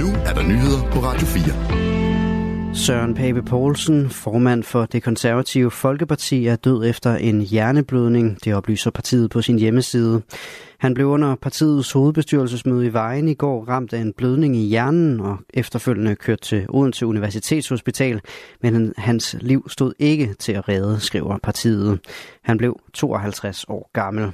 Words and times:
nu 0.00 0.06
er 0.06 0.34
der 0.34 0.42
nyheder 0.42 0.90
på 0.92 0.98
Radio 0.98 1.26
4. 1.26 2.74
Søren 2.74 3.14
Pape 3.14 3.42
Poulsen, 3.42 4.10
formand 4.10 4.62
for 4.62 4.86
det 4.86 5.02
konservative 5.02 5.70
Folkeparti, 5.70 6.46
er 6.46 6.56
død 6.56 6.84
efter 6.84 7.16
en 7.16 7.40
hjerneblødning. 7.40 8.44
Det 8.44 8.54
oplyser 8.54 8.90
partiet 8.90 9.30
på 9.30 9.42
sin 9.42 9.58
hjemmeside. 9.58 10.22
Han 10.78 10.94
blev 10.94 11.06
under 11.06 11.34
partiets 11.34 11.92
hovedbestyrelsesmøde 11.92 12.86
i 12.86 12.92
Vejen 12.92 13.28
i 13.28 13.34
går 13.34 13.64
ramt 13.64 13.92
af 13.92 13.98
en 13.98 14.12
blødning 14.12 14.56
i 14.56 14.66
hjernen 14.66 15.20
og 15.20 15.36
efterfølgende 15.54 16.16
kørt 16.16 16.40
til 16.40 16.66
Odense 16.68 17.06
Universitetshospital, 17.06 18.20
men 18.62 18.92
hans 18.96 19.36
liv 19.40 19.68
stod 19.68 19.92
ikke 19.98 20.34
til 20.34 20.52
at 20.52 20.68
redde, 20.68 21.00
skriver 21.00 21.38
partiet. 21.38 22.00
Han 22.42 22.58
blev 22.58 22.80
52 22.92 23.64
år 23.68 23.90
gammel. 23.92 24.32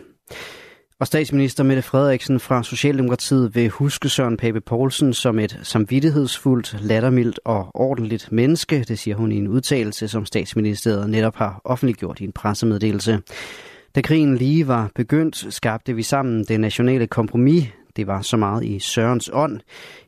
Og 1.00 1.06
statsminister 1.06 1.64
Mette 1.64 1.82
Frederiksen 1.82 2.40
fra 2.40 2.62
Socialdemokratiet 2.62 3.54
vil 3.54 3.68
huske 3.68 4.08
Søren 4.08 4.36
Pape 4.36 4.60
Poulsen 4.60 5.14
som 5.14 5.38
et 5.38 5.58
samvittighedsfuldt, 5.62 6.76
lattermildt 6.80 7.40
og 7.44 7.70
ordentligt 7.74 8.32
menneske, 8.32 8.84
det 8.88 8.98
siger 8.98 9.16
hun 9.16 9.32
i 9.32 9.36
en 9.36 9.48
udtalelse, 9.48 10.08
som 10.08 10.26
statsministeriet 10.26 11.10
netop 11.10 11.36
har 11.36 11.60
offentliggjort 11.64 12.20
i 12.20 12.24
en 12.24 12.32
pressemeddelelse. 12.32 13.22
Da 13.94 14.00
krigen 14.00 14.36
lige 14.36 14.68
var 14.68 14.90
begyndt, 14.94 15.54
skabte 15.54 15.94
vi 15.94 16.02
sammen 16.02 16.44
det 16.44 16.60
nationale 16.60 17.06
kompromis. 17.06 17.64
Det 17.96 18.06
var 18.06 18.22
så 18.22 18.36
meget 18.36 18.64
i 18.64 18.78
Sørens 18.78 19.30
ånd. 19.32 19.60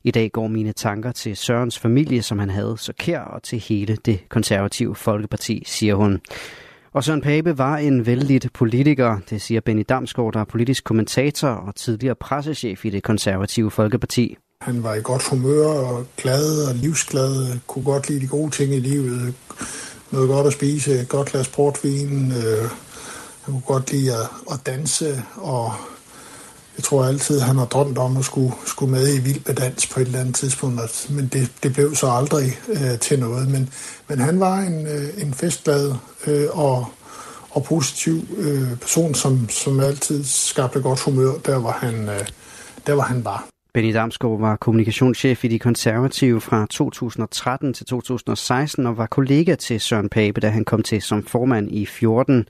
I 0.05 0.11
dag 0.11 0.33
går 0.33 0.49
mine 0.49 0.73
tanker 0.73 1.13
til 1.13 1.37
Sørens 1.37 1.79
familie, 1.79 2.23
som 2.23 2.39
han 2.39 2.51
havde 2.51 2.77
så 2.79 2.93
kær, 2.99 3.21
og 3.21 3.43
til 3.43 3.59
hele 3.59 3.97
det 3.97 4.29
konservative 4.29 4.95
Folkeparti, 4.95 5.63
siger 5.67 5.95
hun. 5.95 6.21
Og 6.93 7.05
Søren 7.05 7.21
Pape 7.21 7.59
var 7.59 7.77
en 7.77 8.07
vældig 8.07 8.41
politiker, 8.55 9.19
det 9.31 9.43
siger 9.43 9.61
Benny 9.61 9.85
Damsgaard, 9.89 10.33
der 10.33 10.41
er 10.41 10.45
politisk 10.45 10.85
kommentator 10.85 11.49
og 11.49 11.75
tidligere 11.75 12.15
pressechef 12.15 12.85
i 12.85 12.91
det 12.91 13.03
konservative 13.03 13.71
Folkeparti. 13.71 14.37
Han 14.61 14.83
var 14.83 14.95
i 14.95 15.01
godt 15.03 15.29
humør 15.29 15.67
og 15.67 16.07
glad 16.17 16.69
og 16.69 16.75
livsglad, 16.75 17.59
kunne 17.67 17.85
godt 17.85 18.09
lide 18.09 18.21
de 18.21 18.27
gode 18.27 18.51
ting 18.51 18.75
i 18.75 18.81
livet, 18.81 19.35
noget 20.11 20.29
godt 20.29 20.47
at 20.47 20.53
spise, 20.53 21.07
godt 21.09 21.29
glas 21.31 21.49
portvin, 21.49 22.33
øh, 22.33 22.71
han 23.43 23.55
kunne 23.55 23.61
godt 23.67 23.93
lide 23.93 24.13
at, 24.13 24.29
at 24.53 24.67
danse, 24.67 25.23
og 25.37 25.73
jeg 26.79 26.85
tror 26.85 27.05
altid, 27.05 27.41
han 27.41 27.57
har 27.57 27.65
drømt 27.65 27.99
om 27.99 28.17
at 28.17 28.25
skulle, 28.25 28.53
skulle 28.67 28.93
med 28.93 29.15
i 29.15 29.21
vild 29.21 29.55
dans 29.55 29.87
på 29.87 30.01
et 30.01 30.07
eller 30.07 30.21
andet 30.21 30.35
tidspunkt, 30.35 30.81
men 31.11 31.27
det, 31.33 31.53
det 31.63 31.73
blev 31.73 31.95
så 31.95 32.07
aldrig 32.07 32.59
øh, 32.69 32.99
til 32.99 33.19
noget. 33.21 33.51
Men, 33.51 33.71
men 34.09 34.19
han 34.19 34.41
var 34.41 34.59
en, 34.59 34.87
øh, 34.87 35.23
en 35.23 35.35
festglad 35.35 35.95
øh, 36.27 36.47
og, 36.53 36.87
og 37.51 37.65
positiv 37.65 38.23
øh, 38.37 38.77
person, 38.81 39.15
som, 39.15 39.49
som 39.49 39.81
altid 39.81 40.25
skabte 40.25 40.81
godt 40.81 41.01
humør, 41.01 41.33
der 41.47 41.59
hvor 41.59 41.71
han, 41.71 42.09
øh, 42.09 42.27
der 42.87 42.95
hvor 42.95 43.03
han 43.03 43.25
var. 43.25 43.47
Benny 43.75 43.95
Damsgaard 43.95 44.41
var 44.41 44.57
kommunikationschef 44.57 45.45
i 45.45 45.49
De 45.49 45.59
Konservative 45.59 46.41
fra 46.41 46.67
2013 46.71 47.75
til 47.75 47.87
2016 47.87 48.87
og 48.87 48.97
var 48.97 49.07
kollega 49.07 49.55
til 49.55 49.81
Søren 49.81 50.09
Pape, 50.09 50.41
da 50.41 50.49
han 50.49 50.65
kom 50.65 50.83
til 50.83 51.03
som 51.03 51.23
formand 51.23 51.71
i 51.71 51.87
14. 51.87 52.49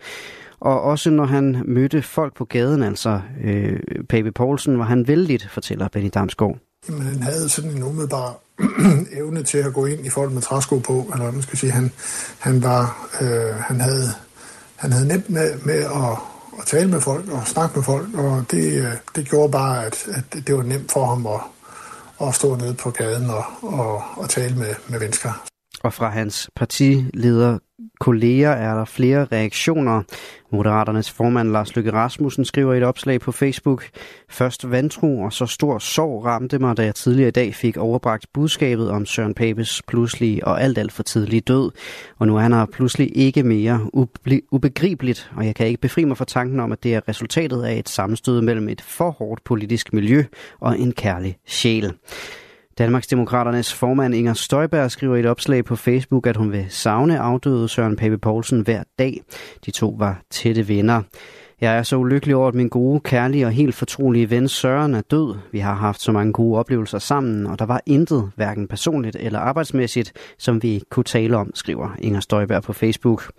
Og 0.61 0.83
også 0.83 1.11
når 1.11 1.27
han 1.27 1.62
mødte 1.64 2.03
folk 2.03 2.37
på 2.37 2.45
gaden, 2.45 2.83
altså 2.83 3.20
øh, 3.45 3.81
Pape 4.09 4.33
Poulsen, 4.33 4.78
var 4.78 4.84
han 4.84 5.09
vældigt, 5.09 5.48
fortæller 5.51 5.89
Benny 5.89 6.11
Damsgaard. 6.14 6.59
Jamen, 6.89 7.03
han 7.03 7.23
havde 7.23 7.48
sådan 7.48 7.70
en 7.70 7.83
umiddelbar 7.83 8.37
evne 9.20 9.42
til 9.42 9.59
at 9.59 9.75
gå 9.75 9.86
ind 9.86 10.06
i 10.06 10.11
folk 10.11 10.33
med 10.33 10.42
træsko 10.42 10.79
på, 10.79 10.92
eller 11.12 11.23
hvad 11.23 11.33
man 11.33 11.42
skal 11.42 11.59
sige. 11.59 11.73
Han, 11.73 11.92
han, 12.39 12.62
var, 12.62 13.09
øh, 13.20 13.55
han, 13.55 13.81
havde, 13.81 14.09
han 14.77 14.92
havde 14.92 15.09
nemt 15.09 15.31
med, 15.31 15.59
med 15.64 15.75
at, 15.75 16.19
at 16.59 16.67
tale 16.67 16.91
med 16.91 17.01
folk 17.01 17.29
og 17.29 17.47
snakke 17.47 17.77
med 17.77 17.84
folk, 17.84 18.14
og 18.14 18.45
det, 18.51 18.84
øh, 18.84 18.92
det 19.17 19.29
gjorde 19.29 19.53
bare, 19.53 19.86
at, 19.86 20.09
at 20.09 20.47
det 20.47 20.56
var 20.56 20.62
nemt 20.62 20.92
for 20.92 21.06
ham 21.06 21.27
at, 21.27 21.41
at 22.29 22.34
stå 22.34 22.56
nede 22.56 22.75
på 22.75 22.91
gaden 22.91 23.31
og, 23.31 23.45
og, 23.62 24.03
og 24.17 24.29
tale 24.29 24.56
med, 24.56 24.75
med 24.89 25.01
mennesker. 25.01 25.48
Og 25.84 25.92
fra 25.92 26.08
hans 26.08 26.50
partileder 26.56 27.58
kolleger 28.00 28.50
er 28.50 28.74
der 28.74 28.84
flere 28.84 29.24
reaktioner. 29.24 30.02
Moderaternes 30.52 31.11
formand 31.11 31.50
Lars 31.50 31.77
Løkke 31.77 31.92
Rasmussen 31.92 32.44
skriver 32.44 32.74
et 32.74 32.83
opslag 32.83 33.20
på 33.20 33.33
Facebook, 33.33 33.84
Først 34.28 34.70
vantro 34.70 35.20
og 35.20 35.33
så 35.33 35.46
stor 35.46 35.78
sorg 35.78 36.24
ramte 36.24 36.58
mig, 36.58 36.77
da 36.77 36.84
jeg 36.84 36.94
tidligere 36.94 37.28
i 37.28 37.30
dag 37.30 37.55
fik 37.55 37.77
overbragt 37.77 38.27
budskabet 38.33 38.90
om 38.90 39.06
Søren 39.06 39.34
Papes 39.34 39.83
pludselige 39.88 40.46
og 40.46 40.62
alt 40.62 40.78
alt 40.78 40.92
for 40.92 41.02
tidlige 41.02 41.40
død. 41.40 41.70
Og 42.18 42.27
nu 42.27 42.36
er 42.36 42.40
han 42.40 42.52
her 42.52 42.67
pludselig 42.67 43.17
ikke 43.17 43.42
mere 43.42 43.90
ubegribeligt, 44.52 45.30
og 45.36 45.46
jeg 45.46 45.55
kan 45.55 45.67
ikke 45.67 45.80
befri 45.80 46.05
mig 46.05 46.17
fra 46.17 46.24
tanken 46.24 46.61
om, 46.61 46.72
at 46.72 46.83
det 46.83 46.94
er 46.94 47.08
resultatet 47.08 47.62
af 47.62 47.78
et 47.78 47.88
sammenstød 47.88 48.40
mellem 48.40 48.68
et 48.68 48.80
for 48.80 49.11
hårdt 49.11 49.44
politisk 49.44 49.92
miljø 49.92 50.24
og 50.61 50.78
en 50.78 50.92
kærlig 50.92 51.36
sjæl. 51.46 51.92
Danmarksdemokraternes 52.78 53.74
formand 53.74 54.14
Inger 54.14 54.34
Støjberg 54.34 54.90
skriver 54.90 55.16
i 55.16 55.20
et 55.20 55.27
opslag 55.27 55.64
på 55.64 55.77
Facebook, 55.77 56.27
at 56.27 56.36
hun 56.36 56.52
vil 56.52 56.66
savne 56.68 57.18
afdøde 57.18 57.68
Søren 57.68 57.96
Pape 57.96 58.18
Poulsen 58.18 58.61
hver 58.61 58.83
dag. 58.98 59.22
De 59.66 59.70
to 59.70 59.96
var 59.98 60.22
tætte 60.30 60.68
venner. 60.68 61.02
Jeg 61.61 61.78
er 61.78 61.83
så 61.83 61.96
ulykkelig 61.96 62.36
over, 62.36 62.48
at 62.48 62.55
min 62.55 62.68
gode, 62.68 63.00
kærlige 63.00 63.46
og 63.46 63.52
helt 63.52 63.74
fortrolige 63.74 64.30
ven 64.30 64.48
Søren 64.48 64.94
er 64.94 65.00
død. 65.00 65.36
Vi 65.52 65.58
har 65.58 65.74
haft 65.74 66.00
så 66.00 66.12
mange 66.12 66.33
gode 66.33 66.58
oplevelser 66.58 66.98
sammen, 66.98 67.46
og 67.46 67.58
der 67.58 67.67
var 67.67 67.80
intet, 67.86 68.30
hverken 68.36 68.68
personligt 68.68 69.17
eller 69.20 69.38
arbejdsmæssigt, 69.38 70.12
som 70.38 70.62
vi 70.62 70.83
kunne 70.90 71.05
tale 71.05 71.36
om, 71.36 71.50
skriver 71.55 71.88
Inger 71.98 72.20
Støjberg 72.20 72.62
på 72.62 72.72
Facebook. 72.72 73.30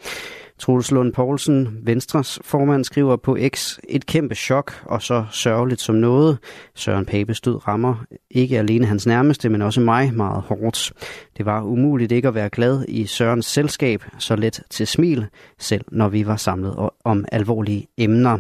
Troels 0.60 0.92
Lund 0.92 1.14
Poulsen, 1.14 1.80
Venstres 1.84 2.40
formand, 2.44 2.86
skriver 2.86 3.16
på 3.16 3.38
X, 3.48 3.78
et 3.90 4.06
kæmpe 4.06 4.36
chok 4.36 4.74
og 4.86 5.02
så 5.02 5.26
sørgeligt 5.32 5.82
som 5.82 5.96
noget. 5.96 6.38
Søren 6.76 7.06
Pape 7.06 7.34
stød 7.34 7.68
rammer 7.68 7.96
ikke 8.32 8.60
alene 8.60 8.86
hans 8.86 9.06
nærmeste, 9.06 9.50
men 9.50 9.62
også 9.62 9.82
mig 9.82 10.14
meget 10.14 10.42
hårdt. 10.42 10.94
Det 11.38 11.46
var 11.46 11.62
umuligt 11.62 12.12
ikke 12.12 12.28
at 12.28 12.36
være 12.36 12.50
glad 12.50 12.86
i 12.88 13.06
Sørens 13.06 13.46
selskab, 13.46 14.04
så 14.18 14.36
let 14.36 14.64
til 14.70 14.88
smil, 14.88 15.26
selv 15.60 15.86
når 15.92 16.10
vi 16.10 16.28
var 16.28 16.36
samlet 16.36 16.90
om 17.04 17.26
alvorlige 17.32 17.88
emner. 17.98 18.38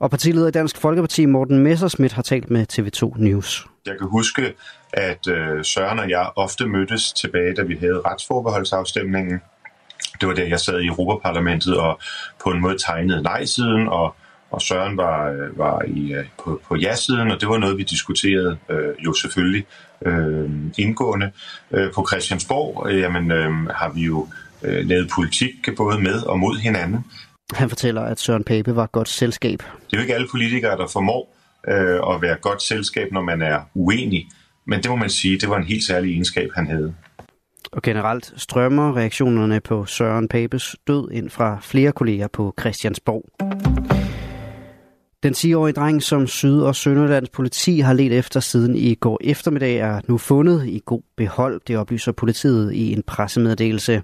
Og 0.00 0.10
partileder 0.10 0.48
i 0.48 0.50
Dansk 0.50 0.76
Folkeparti, 0.76 1.26
Morten 1.26 1.58
Messersmith, 1.58 2.14
har 2.14 2.22
talt 2.22 2.50
med 2.50 2.66
TV2 2.72 3.22
News. 3.22 3.66
Jeg 3.86 3.98
kan 3.98 4.08
huske, 4.08 4.54
at 4.92 5.28
øh, 5.28 5.64
Søren 5.64 5.98
og 5.98 6.10
jeg 6.10 6.30
ofte 6.36 6.66
mødtes 6.66 7.12
tilbage, 7.12 7.54
da 7.54 7.62
vi 7.62 7.74
havde 7.74 8.00
retsforbeholdsafstemningen 8.06 9.40
det 10.20 10.28
var 10.28 10.34
der, 10.34 10.44
jeg 10.44 10.60
sad 10.60 10.80
i 10.80 10.86
Europaparlamentet 10.86 11.76
og 11.76 12.00
på 12.44 12.50
en 12.50 12.60
måde 12.60 12.76
tegnede 12.86 13.22
nej-siden, 13.22 13.88
og, 13.88 14.16
og 14.50 14.62
Søren 14.62 14.96
var, 14.96 15.28
øh, 15.30 15.58
var 15.58 15.82
i, 15.86 16.12
øh, 16.12 16.24
på, 16.44 16.60
på 16.68 16.76
ja-siden, 16.76 17.30
og 17.30 17.40
det 17.40 17.48
var 17.48 17.58
noget, 17.58 17.78
vi 17.78 17.82
diskuterede 17.82 18.58
øh, 18.70 18.94
jo 19.04 19.12
selvfølgelig 19.12 19.66
øh, 20.06 20.50
indgående. 20.78 21.30
Øh, 21.70 21.92
på 21.92 22.06
Christiansborg 22.10 22.90
øh, 22.90 23.00
jamen, 23.00 23.30
øh, 23.30 23.66
har 23.66 23.92
vi 23.94 24.00
jo 24.00 24.28
øh, 24.62 24.88
lavet 24.88 25.10
politik 25.14 25.68
både 25.76 26.00
med 26.00 26.22
og 26.22 26.38
mod 26.38 26.58
hinanden. 26.58 27.04
Han 27.52 27.68
fortæller, 27.68 28.02
at 28.02 28.20
Søren 28.20 28.44
Pape 28.44 28.76
var 28.76 28.86
godt 28.86 29.08
selskab. 29.08 29.58
Det 29.58 29.92
er 29.92 29.96
jo 29.96 30.00
ikke 30.00 30.14
alle 30.14 30.28
politikere, 30.30 30.76
der 30.76 30.86
formår 30.86 31.36
øh, 31.68 32.14
at 32.14 32.22
være 32.22 32.36
godt 32.36 32.62
selskab, 32.62 33.12
når 33.12 33.22
man 33.22 33.42
er 33.42 33.60
uenig. 33.74 34.28
Men 34.64 34.82
det 34.82 34.90
må 34.90 34.96
man 34.96 35.10
sige, 35.10 35.38
det 35.40 35.48
var 35.48 35.56
en 35.56 35.64
helt 35.64 35.84
særlig 35.86 36.10
egenskab, 36.12 36.48
han 36.54 36.66
havde. 36.66 36.94
Og 37.72 37.82
generelt 37.82 38.32
strømmer 38.36 38.96
reaktionerne 38.96 39.60
på 39.60 39.86
Søren 39.86 40.28
Papes 40.28 40.76
død 40.86 41.10
ind 41.12 41.30
fra 41.30 41.58
flere 41.62 41.92
kolleger 41.92 42.28
på 42.32 42.54
Christiansborg. 42.60 43.24
Den 45.22 45.32
10-årige 45.32 45.72
dreng, 45.72 46.02
som 46.02 46.26
Syd- 46.26 46.60
og 46.60 46.76
Sønderlands 46.76 47.28
politi 47.28 47.78
har 47.78 47.92
let 47.92 48.12
efter 48.18 48.40
siden 48.40 48.76
i 48.76 48.94
går 48.94 49.18
eftermiddag, 49.24 49.76
er 49.76 50.00
nu 50.08 50.18
fundet 50.18 50.66
i 50.66 50.82
god 50.86 51.02
behold. 51.16 51.60
Det 51.66 51.76
oplyser 51.76 52.12
politiet 52.12 52.72
i 52.74 52.92
en 52.92 53.02
pressemeddelelse. 53.02 54.02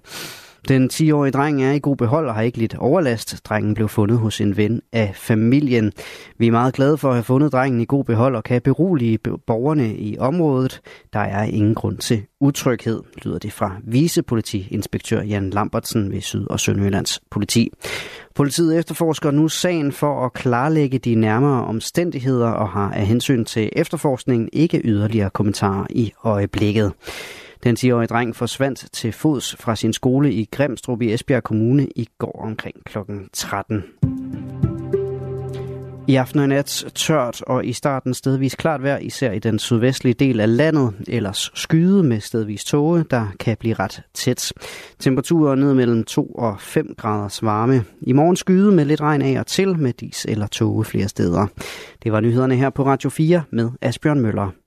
Den 0.68 0.90
10-årige 0.92 1.32
dreng 1.32 1.62
er 1.62 1.72
i 1.72 1.78
god 1.78 1.96
behold 1.96 2.28
og 2.28 2.34
har 2.34 2.42
ikke 2.42 2.58
lidt 2.58 2.74
overlast. 2.74 3.40
Drengen 3.44 3.74
blev 3.74 3.88
fundet 3.88 4.18
hos 4.18 4.40
en 4.40 4.56
ven 4.56 4.82
af 4.92 5.12
familien. 5.14 5.92
Vi 6.38 6.46
er 6.46 6.50
meget 6.50 6.74
glade 6.74 6.98
for 6.98 7.08
at 7.08 7.14
have 7.14 7.24
fundet 7.24 7.52
drengen 7.52 7.80
i 7.80 7.84
god 7.84 8.04
behold 8.04 8.36
og 8.36 8.44
kan 8.44 8.62
berolige 8.62 9.18
borgerne 9.18 9.96
i 9.96 10.18
området. 10.18 10.80
Der 11.12 11.18
er 11.18 11.44
ingen 11.44 11.74
grund 11.74 11.98
til 11.98 12.22
utryghed, 12.40 13.00
lyder 13.22 13.38
det 13.38 13.52
fra 13.52 13.76
vicepolitiinspektør 13.84 15.22
Jan 15.22 15.50
Lambertsen 15.50 16.12
ved 16.12 16.20
Syd- 16.20 16.46
og 16.50 16.60
Sønderjyllands 16.60 17.20
politi. 17.30 17.70
Politiet 18.34 18.78
efterforsker 18.78 19.30
nu 19.30 19.48
sagen 19.48 19.92
for 19.92 20.26
at 20.26 20.32
klarlægge 20.32 20.98
de 20.98 21.14
nærmere 21.14 21.64
omstændigheder 21.64 22.48
og 22.48 22.68
har 22.68 22.90
af 22.92 23.06
hensyn 23.06 23.44
til 23.44 23.70
efterforskningen 23.72 24.48
ikke 24.52 24.80
yderligere 24.84 25.30
kommentarer 25.30 25.86
i 25.90 26.12
øjeblikket. 26.24 26.92
Den 27.64 27.76
10-årige 27.76 28.06
dreng 28.06 28.36
forsvandt 28.36 28.86
til 28.92 29.12
fods 29.12 29.56
fra 29.60 29.76
sin 29.76 29.92
skole 29.92 30.32
i 30.32 30.48
Grimstrup 30.52 31.02
i 31.02 31.12
Esbjerg 31.12 31.42
Kommune 31.42 31.88
i 31.96 32.08
går 32.18 32.42
omkring 32.44 32.84
kl. 32.84 32.98
13. 33.32 33.84
I 36.08 36.16
aften 36.16 36.40
og 36.40 36.48
nat 36.48 36.84
tørt 36.94 37.42
og 37.42 37.66
i 37.66 37.72
starten 37.72 38.14
stedvis 38.14 38.54
klart 38.54 38.82
vejr, 38.82 38.98
især 38.98 39.32
i 39.32 39.38
den 39.38 39.58
sydvestlige 39.58 40.14
del 40.14 40.40
af 40.40 40.56
landet. 40.56 40.94
Ellers 41.08 41.50
skyde 41.54 42.02
med 42.02 42.20
stedvis 42.20 42.64
tåge, 42.64 43.04
der 43.10 43.26
kan 43.40 43.56
blive 43.60 43.74
ret 43.74 44.02
tæt. 44.14 44.52
Temperaturer 44.98 45.54
ned 45.54 45.74
mellem 45.74 46.04
2 46.04 46.26
og 46.26 46.60
5 46.60 46.94
graders 46.98 47.42
varme. 47.42 47.84
I 48.00 48.12
morgen 48.12 48.36
skyde 48.36 48.72
med 48.72 48.84
lidt 48.84 49.00
regn 49.00 49.22
af 49.22 49.40
og 49.40 49.46
til 49.46 49.78
med 49.78 49.92
dis 49.92 50.26
eller 50.28 50.46
tåge 50.46 50.84
flere 50.84 51.08
steder. 51.08 51.46
Det 52.02 52.12
var 52.12 52.20
nyhederne 52.20 52.56
her 52.56 52.70
på 52.70 52.84
Radio 52.84 53.10
4 53.10 53.42
med 53.50 53.70
Asbjørn 53.80 54.20
Møller. 54.20 54.63